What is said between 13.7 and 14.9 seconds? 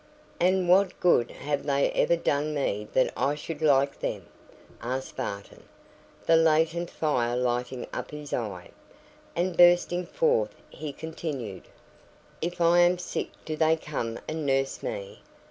come and nurse